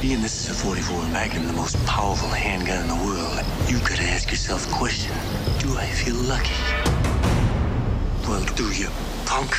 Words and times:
Being 0.00 0.22
this 0.22 0.48
is 0.48 0.48
a 0.48 0.54
44 0.54 1.08
Magnum, 1.08 1.46
the 1.46 1.52
most 1.52 1.76
powerful 1.84 2.30
handgun 2.30 2.80
in 2.80 2.88
the 2.88 3.04
world, 3.04 3.44
you 3.68 3.78
gotta 3.80 4.04
ask 4.04 4.30
yourself 4.30 4.66
a 4.66 4.74
question. 4.74 5.12
Do 5.58 5.76
I 5.76 5.84
feel 5.84 6.14
lucky? 6.14 6.54
Well, 8.26 8.42
do 8.56 8.72
you, 8.72 8.88
punk? 9.26 9.50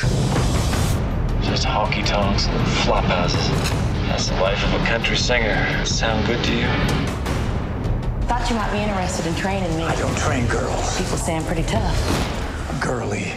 Just 1.44 1.64
honky 1.64 2.04
tonks 2.04 2.48
and 2.48 2.66
flop 2.82 3.04
houses. 3.04 3.48
That's 4.08 4.30
the 4.30 4.34
life 4.40 4.60
of 4.64 4.82
a 4.82 4.84
country 4.84 5.16
singer. 5.16 5.86
Sound 5.86 6.26
good 6.26 6.42
to 6.42 6.52
you? 6.52 6.66
Thought 8.26 8.50
you 8.50 8.56
might 8.56 8.72
be 8.72 8.78
interested 8.78 9.26
in 9.28 9.36
training 9.36 9.76
me. 9.76 9.84
I 9.84 9.94
don't 9.94 10.18
train 10.18 10.48
girls. 10.48 10.98
People 10.98 11.18
say 11.18 11.36
I'm 11.36 11.44
pretty 11.44 11.62
tough. 11.62 12.82
Girly, 12.82 13.30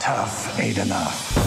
tough 0.00 0.58
ain't 0.58 0.78
enough. 0.78 1.37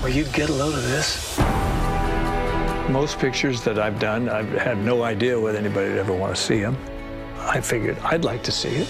Well, 0.00 0.10
you'd 0.10 0.32
get 0.32 0.48
a 0.48 0.52
load 0.52 0.74
of 0.74 0.82
this. 0.84 1.36
Most 2.88 3.18
pictures 3.18 3.62
that 3.64 3.80
I've 3.80 3.98
done, 3.98 4.28
I've 4.28 4.48
had 4.52 4.78
no 4.78 5.02
idea 5.02 5.38
whether 5.38 5.58
anybody 5.58 5.88
would 5.88 5.98
ever 5.98 6.14
want 6.14 6.36
to 6.36 6.40
see 6.40 6.60
them. 6.60 6.78
I 7.40 7.60
figured 7.60 7.98
I'd 8.04 8.24
like 8.24 8.44
to 8.44 8.52
see 8.52 8.68
it. 8.68 8.88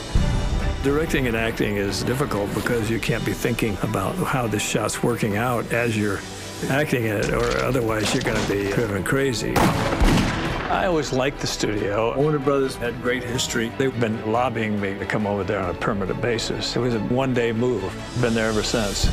Directing 0.82 1.26
and 1.26 1.34
acting 1.34 1.76
is 1.76 2.02
difficult 2.02 2.52
because 2.54 2.90
you 2.90 3.00
can't 3.00 3.24
be 3.24 3.32
thinking 3.32 3.78
about 3.82 4.16
how 4.16 4.46
this 4.46 4.62
shot's 4.62 5.02
working 5.02 5.38
out 5.38 5.72
as 5.72 5.96
you're 5.96 6.20
acting 6.68 7.04
in 7.04 7.16
it, 7.16 7.30
or 7.30 7.64
otherwise 7.64 8.12
you're 8.12 8.22
going 8.22 8.40
to 8.40 8.52
be 8.52 8.70
driven 8.70 9.02
crazy. 9.02 9.56
I 9.56 10.84
always 10.84 11.10
liked 11.14 11.40
the 11.40 11.46
studio. 11.46 12.14
Warner 12.18 12.38
Brothers 12.38 12.76
had 12.76 13.00
great 13.00 13.24
history. 13.24 13.72
They've 13.78 13.98
been 13.98 14.30
lobbying 14.30 14.78
me 14.78 14.98
to 14.98 15.06
come 15.06 15.26
over 15.26 15.42
there 15.42 15.60
on 15.60 15.70
a 15.70 15.78
permanent 15.78 16.20
basis. 16.20 16.76
It 16.76 16.80
was 16.80 16.94
a 16.94 17.00
one-day 17.00 17.52
move. 17.52 17.90
Been 18.20 18.34
there 18.34 18.50
ever 18.50 18.62
since. 18.62 19.08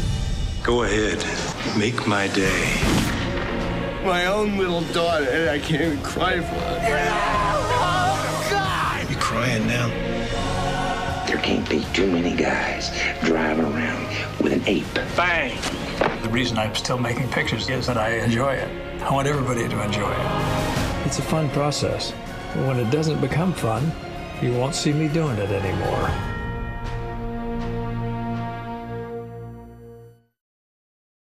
Go 0.62 0.84
ahead. 0.84 1.24
Make 1.78 2.08
my 2.08 2.28
day. 2.30 2.82
My 4.06 4.28
own 4.28 4.58
little 4.58 4.82
daughter, 4.94 5.30
and 5.30 5.50
I 5.50 5.60
can't 5.60 5.82
even 5.82 6.02
cry 6.02 6.40
for 6.40 6.56
her. 6.56 6.80
Oh, 7.72 8.48
God! 8.50 9.10
You 9.10 9.18
crying 9.18 9.68
now? 9.68 9.90
There 11.28 11.38
can't 11.38 11.70
be 11.70 11.84
too 11.92 12.10
many 12.10 12.34
guys 12.34 12.92
driving 13.24 13.66
around 13.66 14.08
with 14.42 14.54
an 14.54 14.64
ape. 14.68 14.86
Bang! 15.18 15.58
The 16.22 16.30
reason 16.30 16.58
I'm 16.58 16.74
still 16.76 16.98
making 16.98 17.30
pictures 17.30 17.68
is 17.70 17.88
that 17.88 17.98
I 17.98 18.20
enjoy 18.20 18.54
it. 18.54 18.70
I 19.02 19.12
want 19.12 19.28
everybody 19.28 19.68
to 19.68 19.84
enjoy 19.84 20.12
it. 20.12 21.06
It's 21.06 21.20
a 21.20 21.24
fun 21.24 21.50
process. 21.50 22.12
When 22.56 22.80
it 22.80 22.90
doesn't 22.90 23.20
become 23.20 23.52
fun, 23.54 23.92
you 24.42 24.54
won't 24.54 24.76
see 24.76 24.94
me 24.94 25.10
doing 25.10 25.38
it 25.38 25.50
anymore. 25.50 26.35